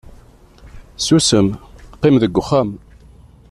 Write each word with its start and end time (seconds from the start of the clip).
susem, 1.05 1.47
qqim 1.99 2.15
deg 2.21 2.37
uxxam 2.41 2.69